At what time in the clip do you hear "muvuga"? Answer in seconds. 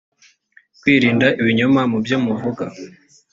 2.25-2.65